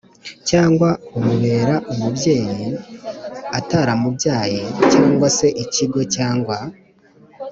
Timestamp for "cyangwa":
0.49-0.89, 4.91-5.27, 6.15-6.57